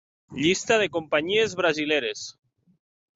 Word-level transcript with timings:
Llista 0.43 0.77
de 0.81 0.87
companyies 0.95 1.53
brasileres. 1.59 2.25